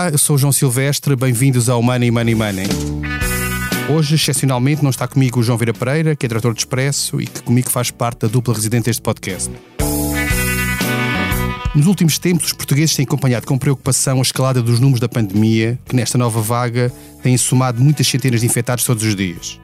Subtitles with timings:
[0.00, 2.66] Olá, eu sou o João Silvestre, bem-vindos ao Money Money Money.
[3.86, 7.26] Hoje, excepcionalmente, não está comigo o João Vieira Pereira, que é diretor de Expresso e
[7.26, 9.52] que comigo faz parte da dupla residente deste podcast.
[11.74, 15.78] Nos últimos tempos, os portugueses têm acompanhado com preocupação a escalada dos números da pandemia,
[15.84, 16.90] que nesta nova vaga
[17.22, 19.60] têm somado muitas centenas de infectados todos os dias.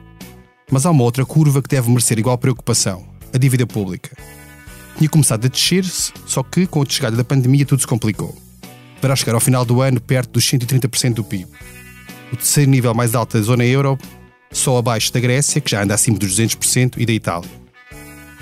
[0.71, 4.15] Mas há uma outra curva que deve merecer igual preocupação: a dívida pública.
[4.99, 8.37] Tinha começado a descer-se, só que com a chegada da pandemia tudo se complicou
[9.01, 11.47] para chegar ao final do ano perto dos 130% do PIB.
[12.31, 13.97] O terceiro nível mais alto da zona euro,
[14.51, 17.49] só abaixo da Grécia, que já anda acima dos 200%, e da Itália.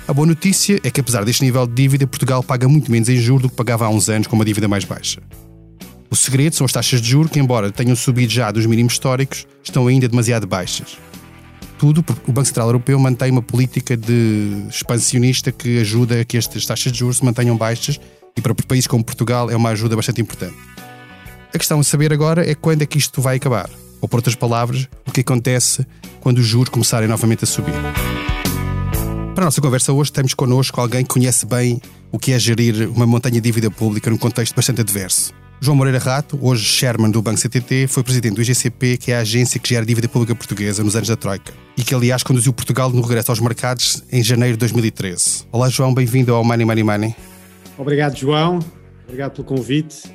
[0.08, 3.16] A boa notícia é que, apesar deste nível de dívida, Portugal paga muito menos em
[3.16, 5.20] juros do que pagava há uns anos com uma dívida mais baixa.
[6.08, 9.46] O segredo são as taxas de juros que, embora tenham subido já dos mínimos históricos,
[9.64, 10.96] estão ainda demasiado baixas.
[11.76, 16.36] Tudo porque o Banco Central Europeu mantém uma política de expansionista que ajuda a que
[16.36, 18.00] estas taxas de juros se mantenham baixas
[18.36, 20.56] e para países como Portugal é uma ajuda bastante importante.
[21.54, 23.70] A questão a saber agora é quando é que isto vai acabar.
[24.00, 25.86] Ou, por outras palavras, o que acontece
[26.20, 27.72] quando os juros começarem novamente a subir.
[29.34, 31.80] Para a nossa conversa hoje, temos connosco alguém que conhece bem
[32.12, 35.32] o que é gerir uma montanha de dívida pública num contexto bastante adverso.
[35.60, 39.20] João Moreira Rato, hoje chairman do Banco CTT, foi presidente do IGCP, que é a
[39.20, 42.90] agência que gera dívida pública portuguesa nos anos da Troika, e que, aliás, conduziu Portugal
[42.90, 45.46] no regresso aos mercados em janeiro de 2013.
[45.50, 47.16] Olá, João, bem-vindo ao Money Money Money.
[47.78, 48.58] Obrigado, João.
[49.04, 50.14] Obrigado pelo convite.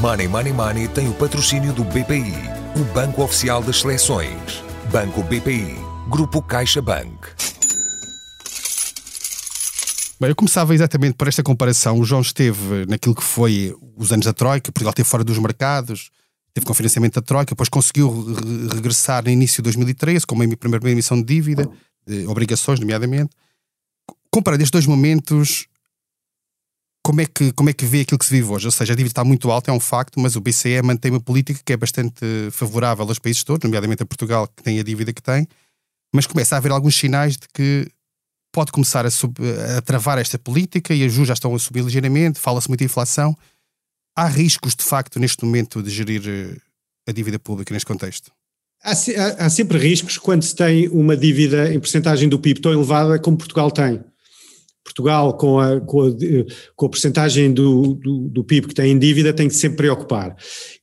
[0.00, 2.34] Money Money Money tem o patrocínio do BPI,
[2.80, 4.62] o Banco Oficial das Seleções.
[4.92, 5.76] Banco BPI,
[6.08, 7.28] Grupo CaixaBank.
[10.20, 11.98] Bem, eu começava exatamente por esta comparação.
[11.98, 16.10] O João esteve naquilo que foi os anos da Troika, Portugal esteve fora dos mercados,
[16.52, 20.56] teve com financiamento da Troika, depois conseguiu re regressar no início de 2013 com uma
[20.56, 21.68] primeira emissão de dívida,
[22.06, 23.30] de obrigações, nomeadamente
[24.34, 25.68] comparando estes dois momentos,
[27.04, 28.66] como é, que, como é que vê aquilo que se vive hoje?
[28.66, 31.20] Ou seja, a dívida está muito alta, é um facto, mas o BCE mantém uma
[31.20, 35.12] política que é bastante favorável aos países todos, nomeadamente a Portugal, que tem a dívida
[35.12, 35.46] que tem,
[36.12, 37.86] mas começa a haver alguns sinais de que
[38.52, 39.36] pode começar a, sub,
[39.76, 42.86] a travar esta política e os juros já estão a subir ligeiramente, fala-se muito de
[42.86, 43.36] inflação.
[44.16, 46.56] Há riscos, de facto, neste momento, de gerir eh,
[47.08, 48.32] a dívida pública neste contexto?
[48.82, 52.72] Há, há, há sempre riscos quando se tem uma dívida em porcentagem do PIB tão
[52.72, 54.02] elevada como Portugal tem.
[54.84, 56.10] Portugal, com a, com a,
[56.76, 60.36] com a porcentagem do, do, do, PIB que tem em dívida, tem que sempre preocupar.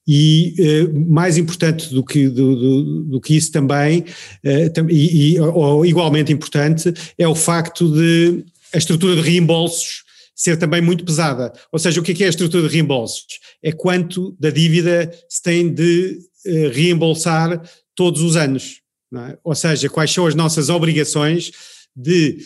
[0.08, 4.04] E eh, mais importante do que, do, do, do que isso também,
[4.44, 10.04] eh, e, e, ou igualmente importante, é o facto de a estrutura de reembolsos
[10.36, 11.54] ser também muito pesada.
[11.72, 13.26] Ou seja, o que é, que é a estrutura de reembolsos?
[13.62, 17.62] É quanto da dívida se tem de eh, reembolsar
[17.94, 18.82] todos os anos.
[19.14, 19.38] É?
[19.44, 21.52] Ou seja, quais são as nossas obrigações
[21.96, 22.38] de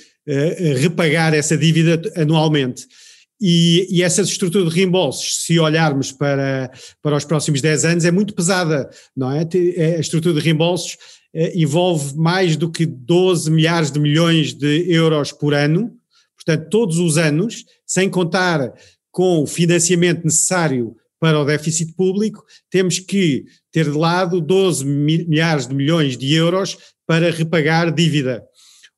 [0.80, 2.88] repagar essa dívida anualmente.
[3.40, 6.72] E, e, essa estrutura de reembolsos, se olharmos para,
[7.02, 9.48] para os próximos 10 anos, é muito pesada, não é?
[9.76, 10.98] é a estrutura de reembolsos
[11.38, 15.94] eh, envolve mais do que 12 milhares de milhões de euros por ano,
[16.34, 18.74] portanto, todos os anos, sem contar
[19.12, 25.68] com o financiamento necessário para o déficit público, temos que ter de lado 12 milhares
[25.68, 28.42] de milhões de euros para repagar dívida.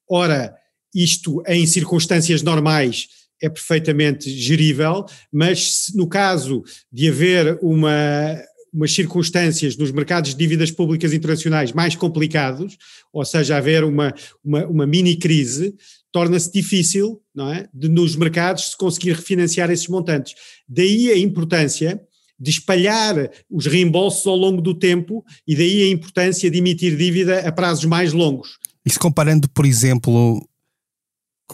[0.07, 0.55] Ora,
[1.03, 3.08] isto em circunstâncias normais
[3.41, 8.41] é perfeitamente gerível, mas no caso de haver uma,
[8.74, 12.78] umas circunstâncias nos mercados de dívidas públicas internacionais mais complicados,
[13.13, 14.13] ou seja, haver uma,
[14.44, 15.75] uma, uma mini crise,
[16.12, 20.34] torna-se difícil, não é, de nos mercados se conseguir refinanciar esses montantes.
[20.68, 22.02] Daí a importância
[22.40, 27.40] de espalhar os reembolsos ao longo do tempo e daí a importância de emitir dívida
[27.47, 28.58] a prazos mais longos.
[28.85, 30.40] E se comparando, por exemplo,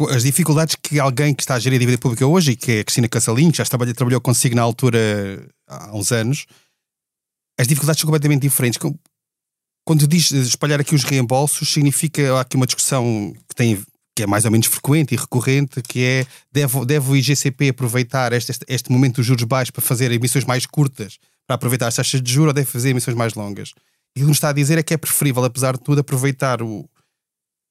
[0.09, 2.79] as dificuldades que alguém que está a gerir a dívida pública hoje, e que é
[2.79, 6.45] a Cristina Cassalinho, que já trabalhou, trabalhou consigo na altura há uns anos,
[7.59, 8.79] as dificuldades são completamente diferentes.
[9.85, 13.83] Quando diz espalhar aqui os reembolsos, significa há aqui uma discussão que tem
[14.15, 18.31] que é mais ou menos frequente e recorrente, que é deve, deve o IGCP aproveitar
[18.31, 21.17] este, este, este momento dos juros baixos para fazer emissões mais curtas,
[21.47, 23.73] para aproveitar as taxas de juros, ou deve fazer emissões mais longas?
[24.15, 26.61] E o que nos está a dizer é que é preferível, apesar de tudo, aproveitar
[26.61, 26.87] o,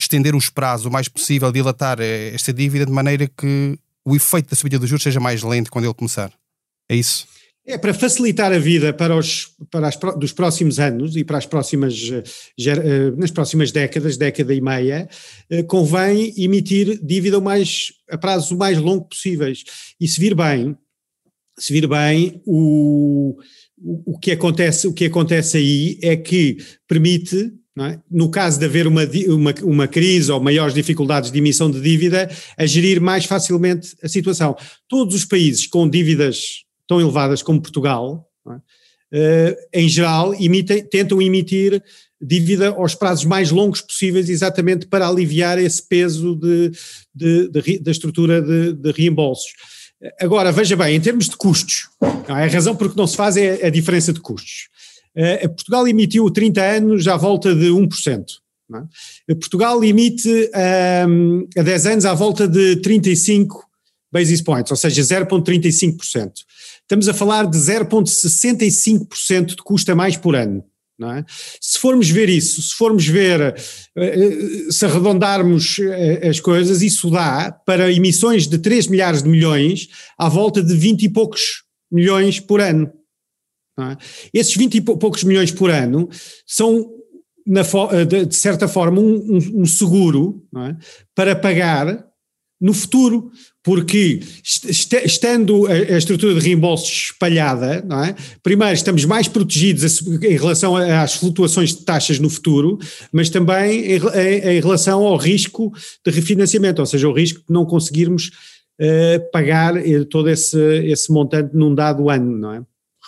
[0.02, 4.50] estender os prazos o mais possível, dilatar eh, esta dívida de maneira que o efeito
[4.50, 6.32] da subida dos juros seja mais lento quando ele começar.
[6.88, 7.26] É isso?
[7.64, 11.46] É para facilitar a vida para os para as, dos próximos anos e para as
[11.46, 12.22] próximas eh,
[12.66, 15.08] eh, nas próximas décadas, década e meia,
[15.68, 19.62] convém emitir dívida o mais a prazos o mais longo possíveis.
[20.00, 20.76] E se vir bem,
[21.56, 23.38] se vir bem o,
[23.78, 26.56] o, o que acontece o que acontece aí é que
[26.88, 27.98] permite é?
[28.10, 32.30] no caso de haver uma, uma, uma, crise ou maiores dificuldades de emissão de dívida,
[32.56, 34.54] a gerir mais facilmente a situação.
[34.86, 38.52] Todos os países com dívidas tão elevadas como Portugal, é?
[38.52, 41.82] uh, em geral, imitem, tentam emitir
[42.20, 46.70] dívida aos prazos mais longos possíveis, exatamente para aliviar esse peso de,
[47.14, 49.52] de, de, da estrutura de, reembolsos.
[50.20, 51.88] Agora, veja bem, em termos de custos,
[52.28, 54.68] a razão por que não se faz é a diferença de custos.
[55.16, 58.24] Uh, Portugal emitiu 30 anos à volta de 1%.
[59.28, 59.34] É?
[59.34, 60.50] Portugal emite
[61.08, 63.62] um, a 10 anos à volta de 35
[64.10, 66.32] basis points, ou seja, 0,35%.
[66.82, 70.64] Estamos a falar de 0,65% de custo a mais por ano.
[71.00, 71.24] É?
[71.60, 73.56] Se formos ver isso, se formos ver, eh,
[73.96, 75.80] eh, se arredondarmos
[76.28, 81.02] as coisas, isso dá para emissões de 3 milhares de milhões à volta de 20
[81.02, 82.92] e poucos milhões por ano.
[83.80, 83.96] É?
[84.34, 86.08] Esses 20 e poucos milhões por ano
[86.46, 86.90] são,
[87.46, 87.62] na,
[88.04, 90.76] de certa forma, um, um, seguro é?
[91.14, 92.06] para pagar
[92.60, 93.30] no futuro,
[93.64, 98.14] porque estando a, estrutura de reembolsos espalhada, é?
[98.40, 102.78] primeiro estamos mais protegidos em relação às flutuações de taxas no futuro,
[103.12, 105.72] mas também em, em, em relação ao risco
[106.06, 108.30] de refinanciamento, ou seja, o risco de não conseguirmos
[108.80, 112.62] uh, pagar eh, todo esse, esse montante num dado ano, não é?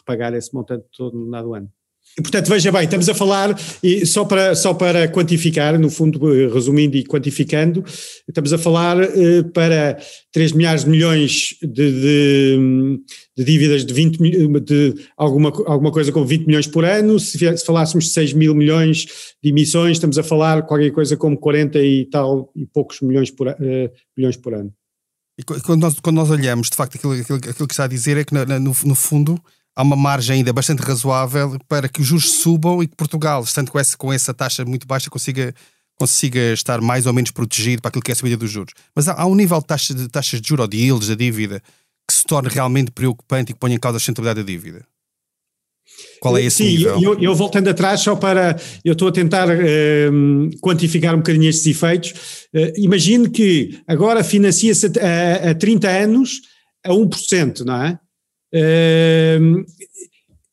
[0.06, 1.70] Repagar esse montante todo num dado ano.
[2.16, 6.46] Portanto, veja bem, estamos a falar, e só para, só para quantificar, no fundo, eh,
[6.46, 7.82] resumindo e quantificando,
[8.28, 9.98] estamos a falar eh, para
[10.30, 13.00] 3 milhares de milhões de, de,
[13.36, 14.18] de dívidas de, 20,
[14.60, 18.54] de alguma, alguma coisa com 20 milhões por ano, se, se falássemos de 6 mil
[18.54, 19.06] milhões
[19.42, 23.48] de emissões, estamos a falar qualquer coisa como 40 e tal e poucos milhões por,
[23.48, 23.54] uh,
[24.16, 24.72] milhões por ano.
[25.36, 28.18] E quando nós, quando nós olhamos, de facto, aquilo, aquilo, aquilo que está a dizer
[28.18, 29.36] é que, no, no fundo,
[29.74, 33.70] há uma margem ainda bastante razoável para que os juros subam e que Portugal, estando
[33.70, 35.54] com essa, com essa taxa muito baixa, consiga,
[35.96, 38.72] consiga estar mais ou menos protegido para aquilo que é a subida dos juros.
[38.94, 41.14] Mas há, há um nível de, taxa, de taxas de juros ou de yields da
[41.14, 41.62] dívida
[42.06, 44.86] que se torne realmente preocupante e que ponha em causa a sustentabilidade da dívida.
[46.20, 47.00] Qual é esse Sim, nível?
[47.00, 48.56] Eu, eu, voltando atrás, só para.
[48.84, 52.10] Eu estou a tentar uh, quantificar um bocadinho estes efeitos.
[52.54, 56.40] Uh, imagine que agora financia-se a, a, a 30 anos
[56.84, 57.98] a 1%, não é?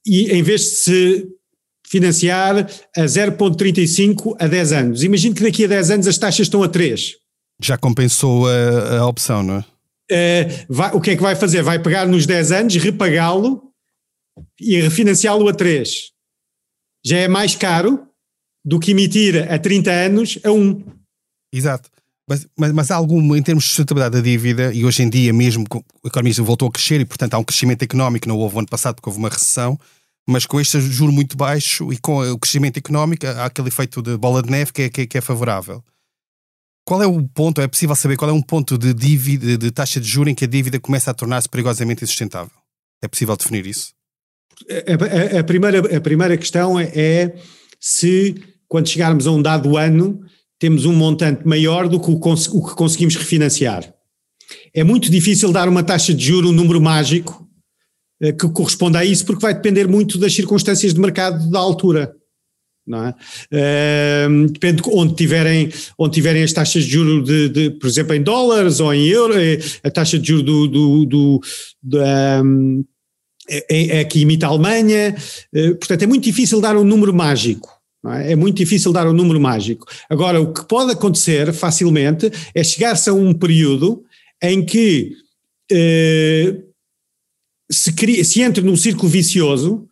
[0.05, 1.27] E em vez de se
[1.87, 2.57] financiar
[2.95, 5.03] a 0,35 a 10 anos.
[5.03, 7.17] Imagino que daqui a 10 anos as taxas estão a 3.
[7.61, 9.65] Já compensou a, a opção, não é?
[10.11, 11.61] Uh, vai, o que é que vai fazer?
[11.61, 13.61] Vai pegar nos 10 anos, repagá-lo
[14.59, 16.11] e refinanciá-lo a 3.
[17.05, 18.07] Já é mais caro
[18.63, 20.83] do que emitir a 30 anos a 1.
[21.53, 21.89] Exato.
[22.31, 25.33] Mas, mas, mas há algum, em termos de sustentabilidade da dívida, e hoje em dia
[25.33, 25.65] mesmo
[26.01, 28.95] a economia voltou a crescer e, portanto, há um crescimento económico, não houve ano passado
[28.95, 29.77] porque houve uma recessão,
[30.25, 34.15] mas com este juro muito baixo e com o crescimento económico, há aquele efeito de
[34.15, 35.83] bola de neve que é, que é, que é favorável.
[36.85, 39.99] Qual é o ponto, é possível saber qual é um ponto de dívida, de taxa
[39.99, 42.55] de juros em que a dívida começa a tornar-se perigosamente insustentável?
[43.03, 43.91] É possível definir isso?
[44.69, 47.35] A, a, a, primeira, a primeira questão é
[47.77, 50.21] se, quando chegarmos a um dado ano,
[50.61, 53.91] temos um montante maior do que o, o que conseguimos refinanciar.
[54.71, 57.49] É muito difícil dar uma taxa de juro, um número mágico
[58.21, 62.13] eh, que corresponda a isso, porque vai depender muito das circunstâncias de mercado da altura.
[62.85, 63.15] Não é?
[63.51, 68.13] Uh, depende de onde tiverem, onde tiverem as taxas de juro de, de, por exemplo,
[68.13, 71.41] em dólares ou em euros, eh, a taxa de juro do, do, do,
[71.81, 71.99] do
[72.43, 72.85] um,
[73.49, 75.15] é, é, que imita a Alemanha,
[75.55, 77.80] uh, portanto é muito difícil dar um número mágico.
[78.09, 78.31] É?
[78.31, 78.35] é?
[78.35, 79.85] muito difícil dar um número mágico.
[80.09, 84.03] Agora, o que pode acontecer facilmente é chegar-se a um período
[84.41, 85.15] em que
[85.71, 86.57] eh,
[87.71, 89.87] se, cria, se entra num círculo vicioso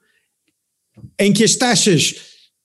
[1.20, 2.16] em que as taxas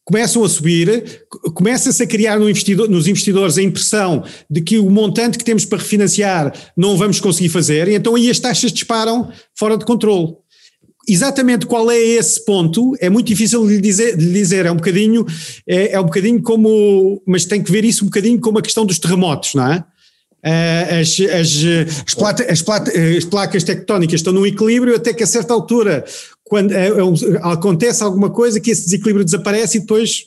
[0.05, 4.91] começam a subir, começa-se a criar no investidor, nos investidores a impressão de que o
[4.91, 9.33] montante que temos para refinanciar não vamos conseguir fazer, e então aí as taxas disparam
[9.55, 10.37] fora de controle
[11.09, 14.67] exatamente qual é esse ponto é muito difícil de lhe dizer, de lhe dizer.
[14.67, 15.27] é um bocadinho,
[15.67, 18.85] é, é, um bocadinho como, mas tem que ver isso um bocadinho como a questão
[18.85, 19.85] dos terremotos, não é?
[20.47, 25.23] Eh, as, as, as, plata, as, plata, as placas tectónicas estão num equilíbrio até que
[25.23, 26.05] a certa altura,
[26.43, 26.93] quando é, é,
[27.41, 30.27] acontece alguma coisa, que esse desequilíbrio desaparece e depois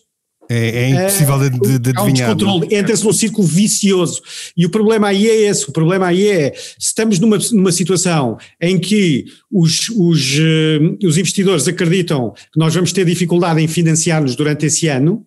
[0.50, 2.00] é, é impossível de, de, de adivinhar.
[2.00, 4.22] Há um descontrole, entra-se num círculo vicioso.
[4.56, 8.38] E o problema aí é esse: o problema aí é se estamos numa, numa situação
[8.62, 14.36] em que os, os, uh, os investidores acreditam que nós vamos ter dificuldade em financiar-nos
[14.36, 15.26] durante esse ano,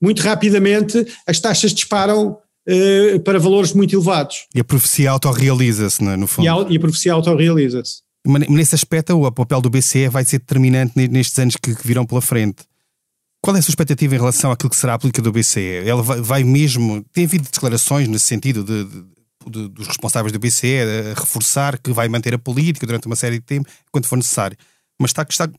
[0.00, 4.46] muito rapidamente as taxas disparam uh, para valores muito elevados.
[4.54, 6.46] E a profecia autorrealiza-se, é, no fundo.
[6.46, 8.02] E a, e a profecia autorrealiza-se.
[8.50, 12.20] Nesse aspecto, o papel do BCE vai ser determinante nestes anos que, que virão pela
[12.20, 12.69] frente
[13.42, 15.82] Qual é a sua expectativa em relação àquilo que será a política do BCE?
[15.86, 17.04] Ela vai, vai mesmo.
[17.12, 19.04] Tem havido declarações nesse sentido de, de,
[19.50, 23.36] de, dos responsáveis do BCE a reforçar que vai manter a política durante uma série
[23.36, 24.56] de tempo, quando for necessário.
[25.00, 25.50] Mas está, está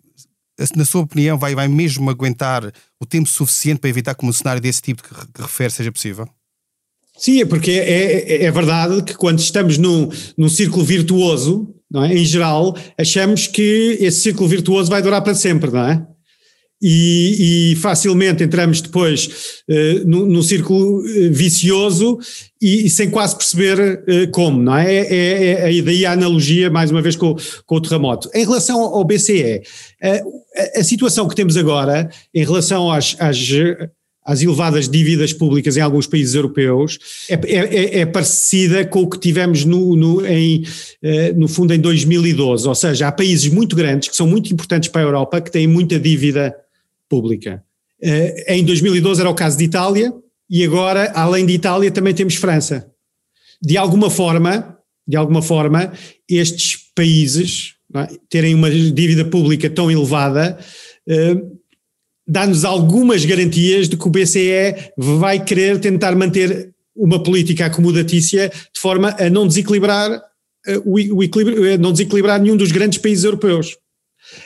[0.75, 4.61] na sua opinião, vai, vai mesmo aguentar o tempo suficiente para evitar que um cenário
[4.61, 6.27] desse tipo que, que refere seja possível?
[7.17, 12.17] Sim, é porque é, é, é, verdade que quando estamos num, num círculo virtuoso, é?
[12.17, 16.07] em geral, achamos que esse círculo virtuoso vai durar para sempre, não é?
[16.81, 22.17] E, e, facilmente entramos depois uh, num, num círculo eh, vicioso
[22.59, 24.91] e, e, sem quase perceber uh, como, não é?
[24.91, 25.81] É, é, é?
[25.81, 27.35] Daí a analogia, mais uma vez, com,
[27.67, 28.31] com o terremoto.
[28.33, 29.61] Em relação ao BCE,
[30.03, 30.41] uh,
[30.75, 33.37] a, a, situação que temos agora, em relação às, às,
[34.25, 36.97] às elevadas dívidas públicas em alguns países europeus,
[37.29, 40.63] é, é, é, é parecida com o que tivemos no, no, em,
[41.35, 45.01] no fundo em 2012, ou seja, há países muito grandes que são muito importantes para
[45.01, 46.55] a Europa, que têm muita dívida
[47.11, 47.61] pública.
[48.01, 50.13] Eh, em 2012 era o caso de Itália
[50.49, 52.89] e agora, além de Itália, também temos França.
[53.61, 55.91] De alguma forma, de alguma forma,
[56.29, 60.57] estes países é, terem uma dívida pública tão elevada
[61.05, 61.35] eh,
[62.25, 68.79] dá-nos algumas garantias de que o BCE vai querer tentar manter uma política acomodatícia de
[68.79, 70.09] forma a não desequilibrar
[70.65, 73.77] eh, o, equilíbrio, não desequilibrar nenhum dos grandes países europeus.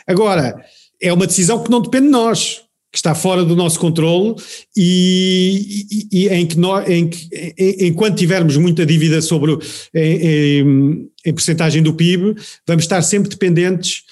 [0.08, 0.56] Agora,
[1.02, 2.62] é uma decisão que não depende de nós,
[2.92, 4.36] que está fora do nosso controle
[4.76, 9.58] e, e, e em que nós, em que, em, enquanto tivermos muita dívida sobre
[9.94, 12.36] em, em, em percentagem do PIB,
[12.66, 14.05] vamos estar sempre dependentes eh,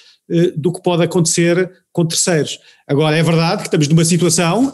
[0.56, 2.58] do que pode acontecer com terceiros.
[2.88, 4.72] Agora, é verdade que estamos numa situação,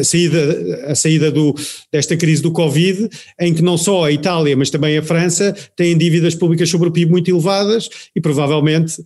[0.00, 1.54] a saída, a saída do,
[1.92, 3.08] desta crise do Covid,
[3.40, 6.92] em que não só a Itália, mas também a França têm dívidas públicas sobre o
[6.92, 9.02] PIB muito elevadas e provavelmente,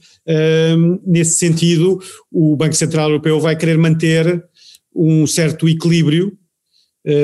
[0.77, 4.45] hum, nesse sentido, o Banco Central Europeu vai querer manter
[4.95, 6.44] um certo equilíbrio eh,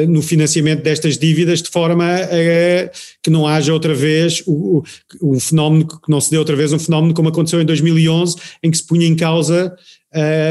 [0.09, 2.91] no financiamento destas dívidas, de forma a
[3.23, 4.83] que não haja outra vez o,
[5.21, 8.71] o, fenómeno, que não se dê outra vez um fenómeno como aconteceu em 2011, em
[8.71, 9.75] que se punha em causa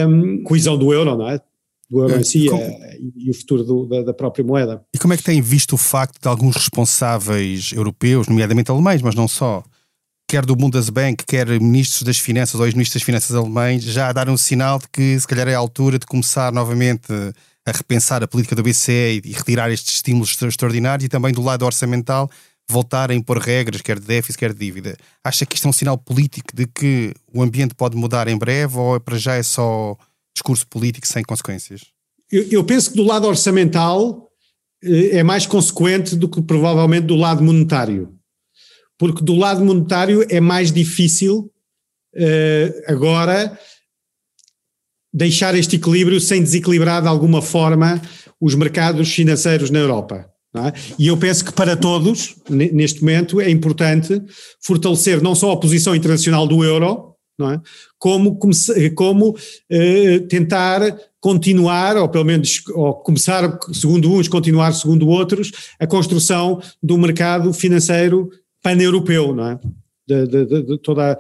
[0.08, 1.40] um, a coesão do euro, não é?
[1.90, 4.84] Do euro em si como, eh, e o futuro do, da, da, própria moeda.
[4.94, 9.16] E como é que tem visto o facto de alguns responsáveis europeus, nomeadamente alemães, mas
[9.16, 9.64] não só,
[10.28, 14.38] quer do Bundesbank, quer ministros das finanças ou ex-ministros das finanças alemães, já dar um
[14.38, 17.12] sinal de que se calhar é a altura de começar novamente
[17.70, 21.66] a repensar a política do BCE e retirar estes estímulos extraordinários e também do lado
[21.66, 22.30] orçamental
[22.70, 24.96] voltar a impor regras, quer de déficit, quer de dívida.
[25.24, 28.78] Acha que isto é um sinal político de que o ambiente pode mudar em breve
[28.78, 29.98] ou para já é só
[30.36, 31.86] discurso político sem consequências?
[32.32, 34.30] Eu, eu penso que do lado orçamental
[34.84, 38.14] eh, é mais consequente do que provavelmente do lado monetário.
[39.00, 41.52] Porque do lado monetário é mais difícil
[42.16, 43.58] uh, agora
[45.14, 48.02] deixar este equilíbrio sem desequilibrar de alguma forma
[48.40, 50.30] os mercados financeiros na Europa.
[50.56, 50.74] É?
[50.98, 54.20] E eu penso que para todos, neste momento, é importante
[54.60, 57.62] fortalecer não só a posição internacional do euro, é?
[57.98, 58.38] como,
[58.96, 59.38] como,
[59.70, 60.82] eh, tentar
[61.22, 67.54] continuar, ou pelo menos ou começar, segundo uns, continuar segundo outros, a construção do mercado
[67.54, 68.30] financeiro
[68.62, 69.60] pan-europeu, não é?
[70.10, 71.18] De, de, de, toda.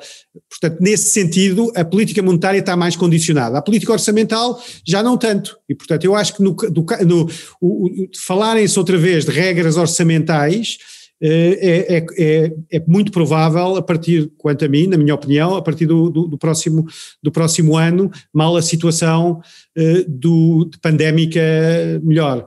[0.49, 3.57] Portanto, nesse sentido, a política monetária está mais condicionada.
[3.57, 5.57] A política orçamental já não tanto.
[5.69, 7.29] E, portanto, eu acho que no, do, no
[7.61, 10.77] o, o, falarem-se outra vez de regras orçamentais.
[11.21, 15.53] Eh, é, é, é, é, muito provável, a partir, quanto a mim, na minha opinião,
[15.53, 16.87] a partir do, do, do próximo,
[17.21, 19.41] do próximo ano, mal a situação
[19.77, 21.41] uh, do, de pandémica
[22.01, 22.45] melhor.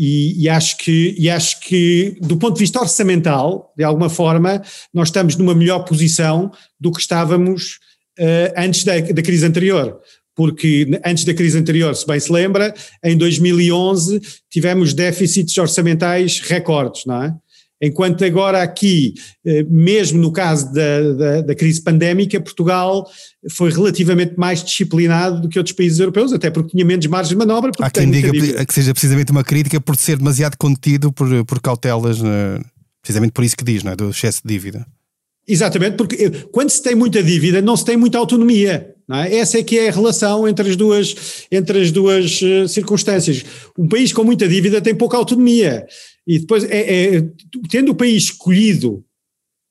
[0.00, 4.62] E, e, acho que, e acho que, do ponto de vista orçamental, de alguma forma,
[4.94, 7.80] nós estamos numa melhor posição do que estávamos
[8.16, 10.00] uh, antes da, da crise anterior
[10.38, 17.04] porque antes da crise anterior, se bem se lembra, em 2011 tivemos déficits orçamentais recordes,
[17.04, 17.34] não é?
[17.80, 19.14] Enquanto agora aqui,
[19.46, 23.08] eh, mesmo no caso da, da, da, crise pandémica, Portugal
[23.52, 27.36] foi relativamente mais disciplinado do que outros países europeus, até porque tinha menos margem de
[27.36, 27.70] manobra.
[27.80, 28.32] Há quem diga
[28.66, 32.60] que seja precisamente uma crítica por ser demasiado contido por, por cautelas, eh,
[33.00, 33.96] precisamente por isso que diz, não é?
[33.96, 34.84] do excesso de dívida.
[35.46, 38.92] Exatamente, porque eh, quando se tem muita dívida não se tem muita autonomia.
[39.10, 39.36] É?
[39.36, 43.44] Essa é que é a relação entre as duas, entre as duas circunstâncias.
[43.78, 45.86] Um país com muita dívida tem pouca autonomia.
[46.28, 47.24] E depois, é, é
[47.70, 49.02] tendo o país escolhido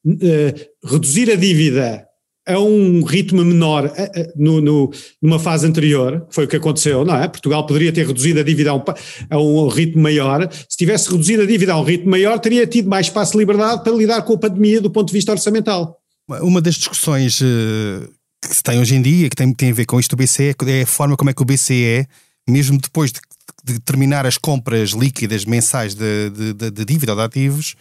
[0.03, 2.03] uh, reduzir a dívida
[2.47, 7.15] a um ritmo menor uh, no, no, numa fase anterior, foi o que aconteceu, não
[7.15, 7.27] é?
[7.27, 8.83] Portugal poderia ter reduzido a dívida a um,
[9.29, 10.49] a um ritmo maior.
[10.67, 13.83] Se tivesse reduzido a dívida a um ritmo maior, teria tido mais espaço de liberdade
[13.83, 15.99] para lidar com a pandemia do ponto de vista orçamental.
[16.41, 19.99] Uma das discussões que se tem hoje em dia, que tem, tem a ver com
[19.99, 22.07] isto do BCE, é a forma como é que o BCE
[22.47, 23.19] mesmo depois de,
[23.63, 27.75] de terminar as compras líquidas mensais de, de, de, dívida ou de ativos,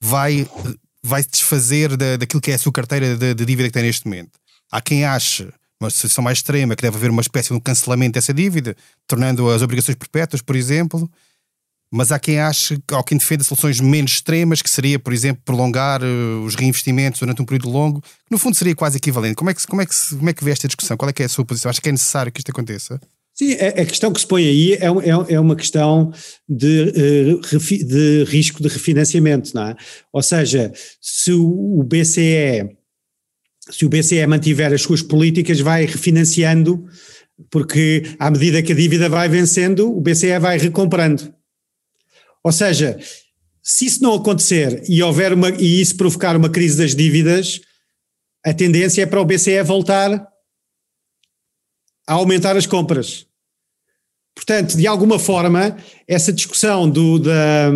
[0.00, 0.48] vai,
[1.02, 4.38] vai desfazer da, daquilo que é a sua carteira de, dívida que tem neste momento.
[4.70, 5.48] Há quem ache
[5.80, 8.76] uma situação mais extrema, que deve haver uma espécie de cancelamento dessa dívida,
[9.06, 11.10] tornando as obrigações perpétuas, por exemplo.
[11.94, 16.02] Mas há quem ache, ou quem defenda soluções menos extremas, que seria, por exemplo, prolongar
[16.02, 19.34] uh, os reinvestimentos durante um período longo, que no fundo seria quase equivalente.
[19.34, 20.96] Como é que, como é que, como é que vê esta discussão?
[20.96, 21.68] Qual é é a sua posição?
[21.68, 22.98] Acho que é necessário que isto aconteça?
[23.34, 26.12] Sim, a questão que se põe aí é, é, é uma questão
[26.46, 26.92] de,
[27.40, 29.76] uh, de risco de refinanciamento, não é?
[30.12, 30.70] Ou seja,
[31.00, 32.76] se o BCE
[33.70, 36.84] se o BCE mantiver as suas políticas, vai refinanciando,
[37.50, 41.32] porque à medida que a dívida vai vencendo, o BCE vai recomprando.
[42.42, 42.98] Ou seja,
[43.62, 47.60] se isso não acontecer e houver uma e isso provocar uma crise das dívidas,
[48.44, 50.31] a tendência é para o BCE voltar
[52.06, 53.26] a aumentar as compras.
[54.34, 55.76] Portanto, de alguma forma,
[56.08, 57.70] essa discussão do, da,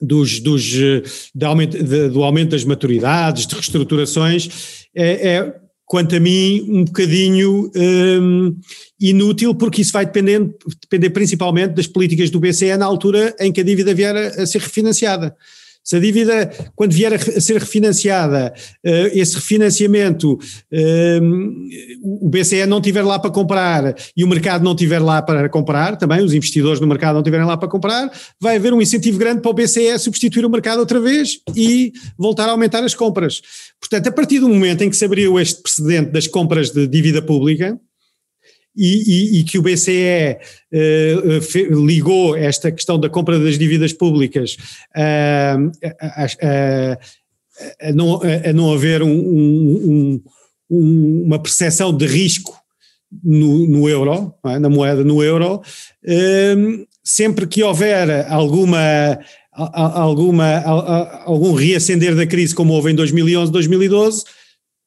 [0.00, 5.54] dos, dos, de aumento, de, do aumento das maturidades, de reestruturações, é, é
[5.86, 8.56] quanto a mim, um bocadinho um,
[8.98, 10.40] inútil, porque isso vai depender,
[10.82, 14.46] depender principalmente das políticas do BCE na altura em que a dívida vier a, a
[14.46, 15.36] ser refinanciada.
[15.84, 22.80] Se a dívida, quando vier a, ser refinanciada, uh, esse refinanciamento, uh, o BCE não
[22.80, 26.80] tiver lá para comprar e o mercado não tiver lá para comprar, também os investidores
[26.80, 28.10] no mercado não tiverem lá para comprar,
[28.40, 32.48] vai haver um incentivo grande para o BCE substituir o mercado outra vez e voltar
[32.48, 33.42] a aumentar as compras.
[33.78, 37.20] Portanto, a partir do momento em que se abriu este precedente das compras de dívida
[37.20, 37.78] pública,
[38.76, 40.36] e, e, e, que o BCE
[40.72, 44.56] uh, eh, ligou esta questão da compra das dívidas públicas
[44.96, 46.98] uh, a, a,
[47.80, 50.22] a, não, a, não, haver um, um,
[50.70, 52.56] um, uma percepção de risco
[53.22, 54.58] no, no euro, é?
[54.58, 59.18] na moeda no euro, uh, sempre que houver alguma
[59.56, 60.58] alguma,
[61.22, 64.24] algum reacender da crise como houve em 2011, 2012,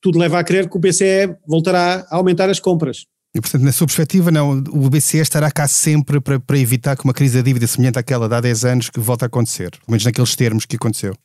[0.01, 3.05] tudo leva a crer que o BCE voltará a aumentar as compras.
[3.35, 7.03] E, portanto, na sua perspectiva, não, o BCE estará cá sempre para, para evitar que
[7.03, 9.83] uma crise da dívida semelhante àquela de há 10 anos que volta a acontecer, pelo
[9.89, 11.15] menos naqueles termos que aconteceu.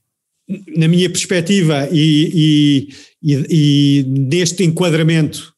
[0.77, 2.88] Na minha perspectiva e,
[3.23, 5.55] e, e, e neste enquadramento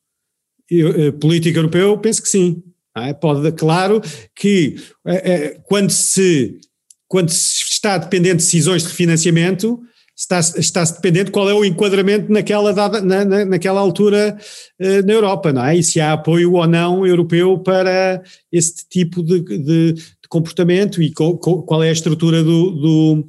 [0.70, 2.62] eh, político europeu, penso que sim.
[2.96, 3.12] É?
[3.12, 4.00] Pode, claro
[4.36, 6.60] que é, é, quando, se,
[7.08, 9.80] quando se está dependente de decisões de refinanciamento,
[10.16, 10.84] está-se está
[11.32, 14.36] qual é o enquadramento naquela, dada, na, na, naquela altura
[14.80, 15.76] uh, na Europa, não é?
[15.76, 18.22] E se há apoio ou não europeu para
[18.52, 23.26] esse tipo de, de, de comportamento e co, co, qual é a estrutura do, do,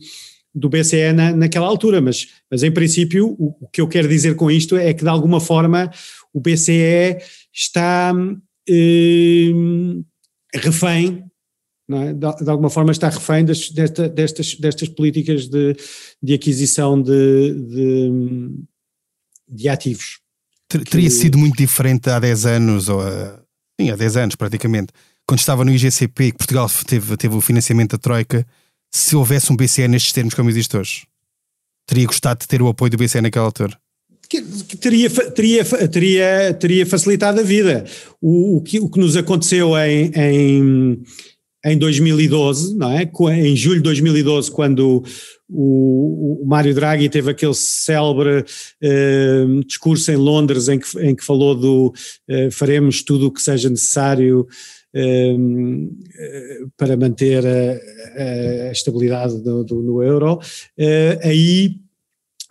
[0.53, 1.99] do BCE na, naquela altura.
[1.99, 5.09] Mas, mas em princípio, o, o, que eu quero dizer com isto é que de
[5.09, 5.91] alguma forma
[6.33, 7.17] o BCE
[7.51, 8.13] está
[8.69, 9.51] eh,
[10.53, 11.24] refém
[11.91, 12.13] é?
[12.13, 15.75] de, de, alguma forma está refém das, desta, destas, destas políticas de,
[16.21, 18.49] de aquisição de, de,
[19.47, 20.19] de ativos.
[20.67, 21.09] Teria que...
[21.09, 23.01] sido muito diferente há 10 anos, ou
[23.79, 24.91] sim, há 10 anos praticamente,
[25.27, 28.45] quando estava no IGCP, que Portugal teve, teve o financiamento da Troika,
[28.91, 31.05] se houvesse um BCE nestes termos como existe hoje?
[31.85, 33.77] Teria gostado de ter o apoio do BCE naquela altura?
[34.27, 37.85] Que, que teria, teria, teria, teria facilitado a vida.
[38.19, 41.03] O, o, que, o que nos aconteceu em, em
[41.65, 43.09] em 2012, não é?
[43.33, 45.03] Em julho de 2012, quando
[45.49, 48.45] o, o Mário Draghi teve aquele célebre
[48.81, 51.93] eh, discurso em Londres em que, em que falou do
[52.27, 54.45] eh, faremos tudo o que seja necessário
[54.93, 55.35] eh,
[56.77, 60.39] para manter a, a estabilidade do, do, no euro,
[61.23, 61.75] aí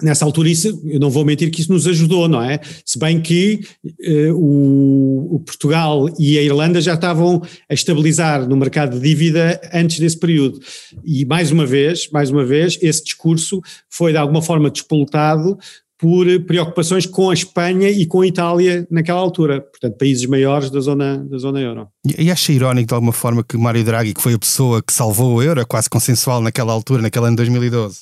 [0.03, 2.61] nessa altura isso, eu não vou mentir que isso nos ajudou, não é?
[2.85, 8.57] Se bem que uh, o, o, Portugal e a Irlanda já estavam a estabilizar no
[8.57, 10.59] mercado de dívida antes desse período.
[11.05, 15.57] E mais uma vez, mais uma vez, esse discurso foi de alguma forma despoltado
[15.97, 20.81] por preocupações com a Espanha e com a Itália naquela altura, portanto países maiores da
[20.81, 21.89] zona, da zona euro.
[22.05, 24.93] E, e acha irónico de alguma forma que Mário Draghi, que foi a pessoa que
[24.93, 28.01] salvou o euro, quase consensual naquela altura, naquele ano de 2012,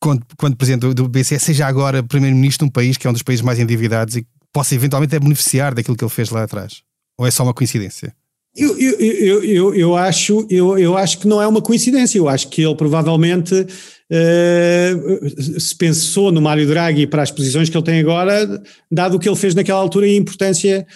[0.00, 3.22] quando, quando presidente do BCE, seja agora primeiro-ministro de um país que é um dos
[3.22, 6.82] países mais endividados e possa eventualmente é beneficiar daquilo que ele fez lá atrás?
[7.18, 8.14] Ou é só uma coincidência?
[8.56, 12.18] Eu, eu, eu, eu, eu, acho, eu, eu acho que não é uma coincidência.
[12.18, 17.76] Eu acho que ele provavelmente uh, se pensou no Mário Draghi para as posições que
[17.76, 20.86] ele tem agora, dado o que ele fez naquela altura e a importância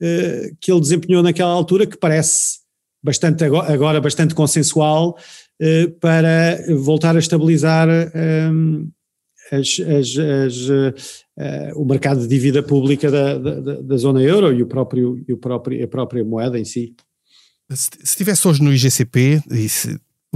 [0.00, 2.58] uh, que ele desempenhou naquela altura, que parece
[3.02, 5.16] bastante agora bastante consensual
[6.00, 8.88] para voltar a estabilizar ehm,
[9.50, 10.92] as, as, as, uh,
[11.76, 15.36] o mercado de dívida pública da, da, da, zona euro e, o próprio, e o
[15.36, 16.94] próprio, a própria moeda em si.
[17.70, 19.42] Se estivesse hoje no IGCP,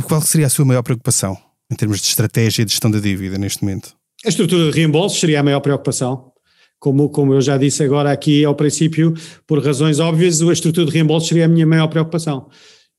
[0.06, 1.36] qual seria a sua maior preocupação
[1.70, 3.94] em termos de estratégia de gestão da dívida neste momento?
[4.24, 6.30] A estrutura de reembolsos seria a maior preocupação.
[6.78, 9.14] Como, como eu já disse agora aqui ao princípio,
[9.46, 12.48] por razões óbvias, a estrutura de reembolsos seria a minha maior preocupação.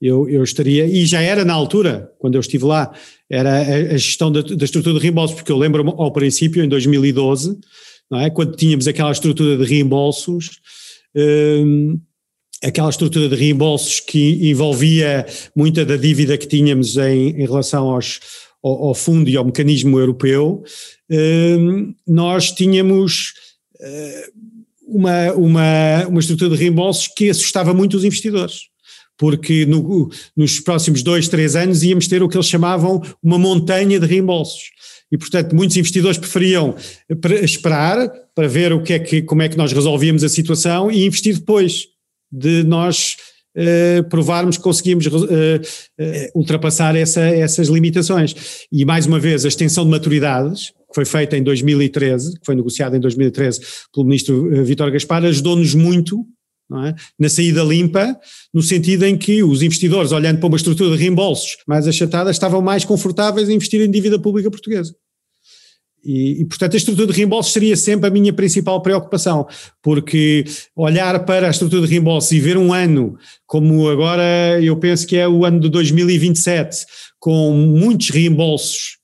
[0.06, 2.94] Eu, eu estaria, e já era na altura, quando eu estive lá,
[3.30, 6.68] era a, a gestão da, da, estrutura de reembolsos, porque eu lembro-me ao princípio, em
[6.68, 7.58] 2012,
[8.12, 8.30] não é?
[8.30, 10.60] quando tínhamos aquela estrutura de reembolsos,
[11.16, 11.98] hum,
[12.62, 18.20] aquela estrutura de reembolsos que envolvia muita da dívida que tínhamos em, em relação aos,
[18.62, 20.66] ao, ao, fundo e ao mecanismo europeu,
[21.10, 23.32] hum, nós tínhamos
[23.80, 24.30] eh,
[24.86, 28.73] uma, uma, uma estrutura de reembolsos que assustava muito os investidores
[29.17, 33.99] porque no, nos próximos dois, três anos íamos ter o que eles chamavam uma montanha
[33.99, 34.71] de reembolsos.
[35.12, 36.76] E, portanto, muitos investidores preferiam
[37.43, 41.06] esperar para ver o que é que, como é que nós resolvíamos a situação e
[41.06, 41.86] investir depois
[42.32, 43.15] de nós
[43.56, 45.60] uh, provarmos que conseguimos uh, uh,
[46.34, 48.65] ultrapassar essa, essas limitações.
[48.71, 52.56] E, mais uma vez, a extensão de maturidades, que foi feita em 2013, que foi
[52.56, 53.62] negociada em 2013
[53.93, 56.26] pelo ministro Vítor Gaspar, ajudou-nos muito
[56.86, 56.96] é?
[57.20, 58.18] na saída limpa,
[58.54, 62.62] no sentido em que os investidores, olhando para uma estrutura de reembolsos mais achatada, estavam
[62.62, 64.94] mais confortáveis em investir em dívida pública portuguesa.
[66.04, 69.48] E, e, portanto, a estrutura de reembolsos seria sempre a minha principal preocupação,
[69.82, 70.44] porque
[70.76, 75.16] olhar para a estrutura de reembolsos e ver um ano, como agora eu penso que
[75.16, 76.86] é o ano de 2027,
[77.20, 78.98] com muitos reembolsos,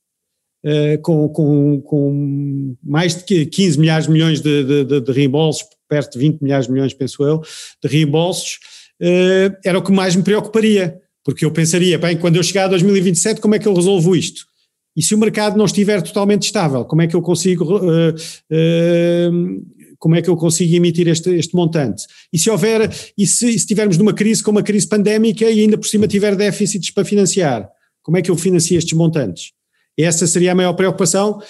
[0.64, 6.12] uh, com, com, com, mais de 15 milhares de milhões de, de, de reembolsos, perto
[6.12, 7.42] de 20 milhares de milhões, penso eu,
[7.82, 8.58] de reembolsos,
[9.02, 12.68] uh, era o que mais me preocuparia, porque eu pensaria, bem, quando eu chegar a
[12.68, 14.48] 2027, como é que eu resolvo isto?
[14.96, 19.66] E se o mercado não estiver totalmente estável, como é que eu consigo, uh, uh,
[19.98, 22.04] como é que eu consigo emitir este, este montante?
[22.32, 25.86] E se houver, e se, estivermos numa crise como uma crise pandémica e ainda por
[25.86, 27.68] cima tiver déficits para financiar,
[28.02, 29.52] como é que eu financio estes montantes?
[29.98, 31.40] Essa seria a maior preocupação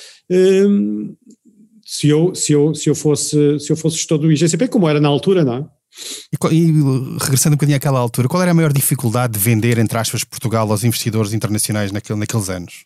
[1.90, 5.00] se, eu, se, eu, se, eu fosse, se eu fosse gestor do IGCP, como era
[5.00, 5.64] na altura, não é?
[6.52, 6.72] E, e,
[7.20, 10.70] regressando um bocadinho àquela altura, qual era a maior dificuldade de vender, entre aspas, Portugal
[10.70, 12.84] aos investidores internacionais naquele, naqueles anos?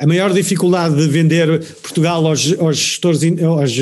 [0.00, 3.72] A maior dificuldade de vender Portugal aos, aos gestores, aos,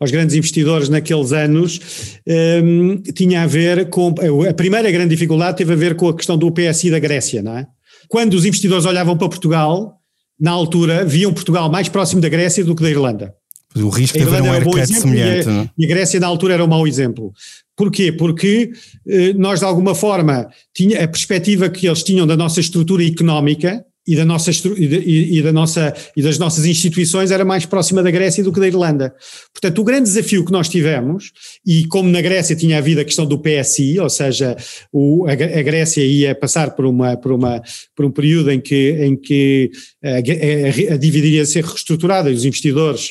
[0.00, 2.18] aos, grandes investidores naqueles anos
[2.64, 4.14] um, tinha a ver com.
[4.48, 7.58] A primeira grande dificuldade teve a ver com a questão do PSI da Grécia, não
[7.58, 7.66] é?
[8.08, 9.98] Quando os investidores olhavam para Portugal,
[10.40, 13.34] na altura, viam Portugal mais próximo da Grécia do que da Irlanda.
[13.76, 15.48] O risco de haver um haircut semelhante.
[15.48, 17.32] E a, e a, Grécia, na altura, era um mau exemplo.
[17.76, 18.12] Porquê?
[18.12, 18.70] Porque
[19.06, 23.84] eh, nós, de alguma forma, tinha a perspectiva que eles tinham da nossa estrutura económica
[24.06, 28.10] e, da nossa, e, e, da nossa, e das nossas instituições era mais próxima da
[28.10, 29.14] Grécia do que da Irlanda.
[29.52, 31.32] Portanto, o grande desafio que nós tivemos,
[31.66, 34.56] e como na Grécia tinha havido a questão do PSI, ou seja,
[34.92, 37.62] o, a, a, Grécia ia passar por, uma, por, uma,
[37.96, 39.70] por um período em que, em que
[40.04, 43.10] a, a, a dívida iria ser reestruturada e os investidores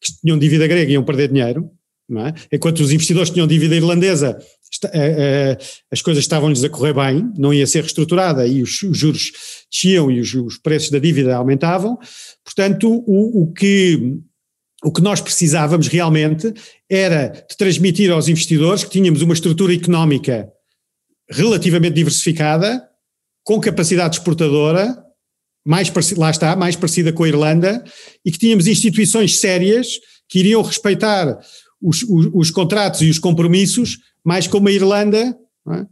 [0.00, 1.70] que tinham dívida grega iam perder dinheiro,
[2.10, 2.56] é?
[2.56, 4.38] enquanto os investidores tinham dívida irlandesa
[4.84, 5.58] eh, eh,
[5.90, 9.32] as coisas estavam-lhes a correr bem, não ia ser reestruturada e os, juros
[9.70, 11.98] desciam e os, os, preços da dívida aumentavam.
[12.44, 14.18] Portanto, o, o, que,
[14.84, 16.52] o que nós precisávamos realmente
[16.88, 20.48] era de transmitir aos investidores que tínhamos uma estrutura económica
[21.30, 22.86] relativamente diversificada,
[23.42, 24.96] com capacidade exportadora,
[25.68, 27.84] mais lá está, mais parecida com a Irlanda,
[28.24, 31.38] e que tínhamos instituições sérias que iriam respeitar
[31.80, 35.36] os, os, os contratos e os compromissos mais como a Irlanda,
[35.70, 35.86] é?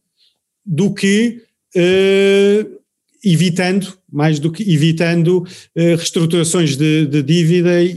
[0.65, 1.43] do que
[1.77, 2.81] uh,
[3.23, 7.91] evitando, mais do que evitando uh, reestruturações de, de dívida e,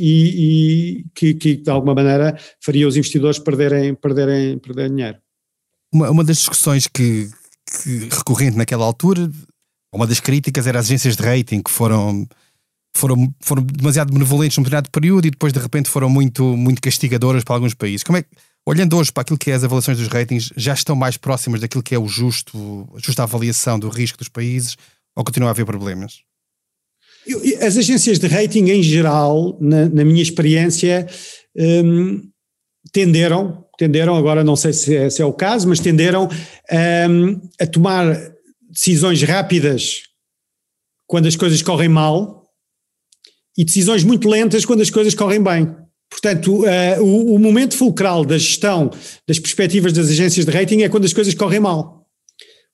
[1.00, 5.18] e que, que, de alguma maneira faria os investidores perderem, perderem, perderem dinheiro.
[5.94, 7.30] Uma, uma das discussões que,
[7.84, 9.32] que recorrente naquela altura,
[9.94, 12.28] uma das críticas era as agências de rating que foram
[12.96, 17.44] foram, foram demasiado benevolentes num determinado período e depois de repente foram muito, muito castigadoras
[17.44, 18.04] para alguns países.
[18.04, 18.30] Como é que
[18.66, 21.84] olhando hoje para aquilo que é as avaliações dos ratings, já estão mais próximas daquilo
[21.84, 24.76] que é o justo, a justa avaliação do risco dos países
[25.16, 26.22] ou continua a haver problemas?
[27.62, 31.08] As agências de rating, em geral, na, na minha experiência,
[31.56, 32.22] um,
[32.92, 36.28] tenderam, tenderam, agora não sei se é, se é o caso, mas tenderam
[37.10, 38.06] um, a tomar
[38.80, 40.04] decisões rápidas
[41.06, 42.46] quando as coisas correm mal
[43.58, 45.68] e decisões muito lentas quando as coisas correm bem.
[46.10, 48.90] Portanto, uh, o, o, momento fulcral da gestão
[49.28, 52.08] das perspectivas das agências de rating é quando as coisas correm mal.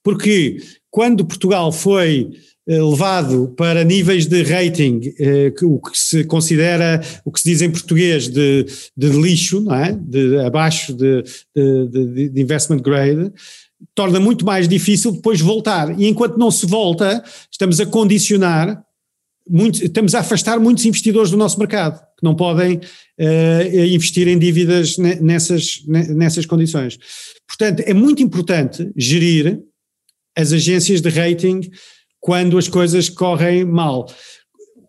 [0.04, 2.30] Porque quando Portugal foi
[2.70, 7.50] uh, levado para níveis de rating, uh, que, o que se considera, o que se
[7.50, 8.66] diz em português de,
[8.96, 9.92] de lixo, não é?
[9.92, 11.24] de, abaixo de,
[11.56, 13.34] de, de investment grade,
[13.94, 16.00] torna muito mais difícil depois voltar.
[16.00, 18.84] E enquanto não se volta, estamos a condicionar,
[19.48, 24.40] muito, estamos a afastar muitos investidores do nosso mercado, que não podem uh, investir em
[24.40, 26.98] dívidas nessas, nessas condições.
[27.48, 29.60] Portanto, é muito importante gerir
[30.36, 31.62] as agências de rating
[32.20, 34.08] quando as coisas correm mal.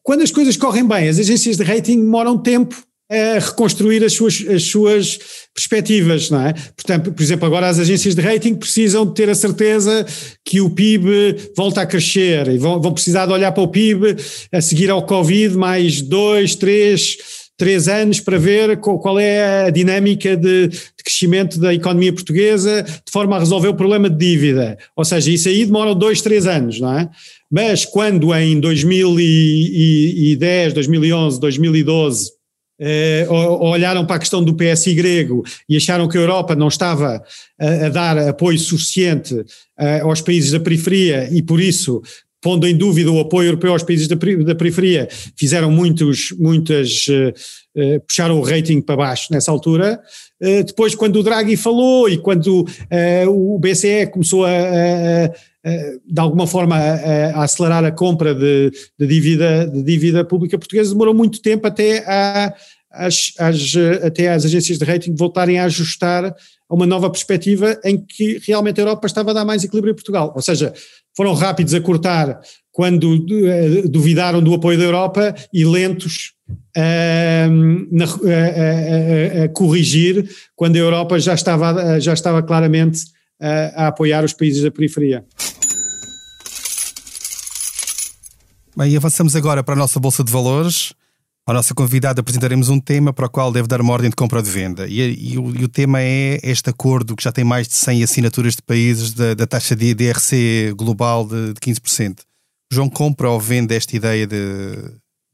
[0.02, 4.44] Quando as coisas correm bem, as agências de rating demoram tempo a reconstruir as suas,
[4.48, 5.18] as suas
[5.54, 6.52] perspectivas, não é?
[6.52, 10.04] Portanto, por exemplo, agora as agências de rating precisam de ter a certeza
[10.44, 14.16] que o PIB volta a crescer e vão, vão precisar de olhar para o PIB
[14.52, 17.16] a seguir ao Covid mais dois, três,
[17.56, 23.12] três anos para ver qual é a dinâmica de, de, crescimento da economia portuguesa de
[23.12, 24.76] forma a resolver o problema de dívida.
[24.96, 27.08] Ou seja, isso aí demora dois, três anos, não é?
[27.48, 32.35] Mas quando em 2010, 2011, 2012
[32.78, 37.22] eh, olharam para a questão do PSI grego e acharam que a Europa não estava
[37.58, 39.34] a, a dar apoio suficiente
[39.78, 42.02] eh, aos países da periferia e por isso
[42.42, 47.06] pondo em dúvida o apoio europeu aos países da, da periferia, fizeram muitos, muitas,
[48.06, 50.00] puxaram o rating para baixo nessa altura.
[50.64, 52.64] Depois, quando o Draghi falou e quando
[53.26, 55.30] o BCE começou a, a
[56.06, 61.14] de alguma forma a, acelerar a compra de, de, dívida, de dívida pública portuguesa, demorou
[61.14, 62.54] muito tempo até, a,
[62.92, 63.74] as, as,
[64.04, 68.80] até as agências de rating voltarem a ajustar a uma nova perspectiva em que realmente
[68.80, 70.32] a Europa estava a dar mais equilíbrio em Portugal.
[70.34, 70.72] Ou seja,
[71.16, 72.40] foram rápidos a cortar
[72.72, 76.34] quando eh, duvidaram do apoio da Europa e lentos
[76.76, 77.48] a,
[77.90, 84.24] na, a, a, a corrigir quando a Europa já estava, já estava claramente a, apoiar
[84.24, 85.24] os países da periferia.
[88.76, 90.92] Bem, avançamos agora para a nossa Bolsa de Valores.
[91.46, 94.38] Ao nosso convidado apresentaremos um tema para o qual deve dar uma ordem de compra
[94.38, 94.86] ou de venda.
[94.88, 98.02] E, e, o, e, o, tema é este acordo que já tem mais de 100
[98.02, 102.20] assinaturas de países da, da taxa de DRC global de, de 15%.
[102.70, 104.36] O João compra ou vende esta ideia de,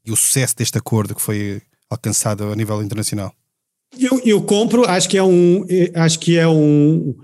[0.05, 3.33] e o sucesso deste acordo que foi alcançado a nível internacional?
[3.97, 5.65] Eu, eu compro, acho que é um.
[5.95, 7.15] Acho que é um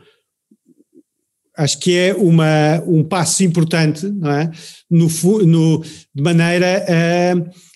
[1.60, 4.50] acho que é uma, um passo importante, não é?
[4.89, 5.08] No,
[5.45, 5.84] no,
[6.15, 7.69] de maneira a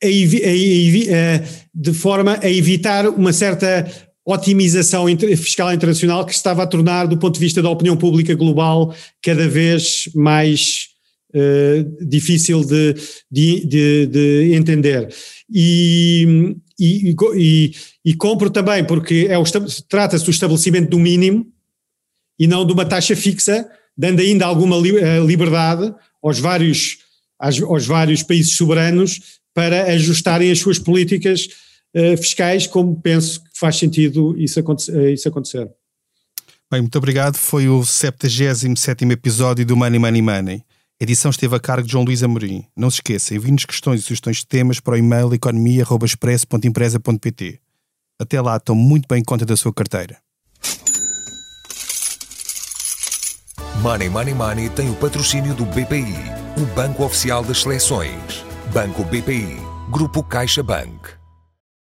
[0.00, 3.84] a, a, de forma a evitar uma certa
[4.24, 8.94] otimização fiscal internacional que estava a tornar, do ponto de vista da opinião pública global,
[9.22, 10.88] cada vez mais
[11.34, 12.94] uh, difícil de,
[13.30, 15.08] de, de, de entender.
[15.52, 17.72] E, e, e,
[18.04, 19.36] e, compro também, porque é
[19.88, 21.46] trata-se do estabelecimento do mínimo
[22.38, 26.98] e não de uma taxa fixa, dando ainda alguma eh, liberdade aos vários,
[27.38, 29.20] aos, vários países soberanos
[29.54, 31.48] para ajustarem as suas políticas
[31.96, 34.62] uh, fiscais, como penso que faz sentido isso,
[35.12, 35.68] isso acontecer.
[36.70, 37.36] Bem, muito obrigado.
[37.36, 40.62] Foi o 77 episódio do Money Money Money.
[41.00, 42.66] A edição esteve a cargo de João Luís Amorim.
[42.76, 47.60] Não se esqueça, envie-nos questões e sugestões de temas para o e-mail economia.expresso.empresa.pt.
[48.20, 50.18] Até lá, tome muito bem conta da sua carteira.
[53.82, 56.16] Money Money Money tem o patrocínio do BPI,
[56.56, 58.44] o Banco Oficial das Seleções.
[58.72, 61.17] Banco BPI, Grupo CaixaBank.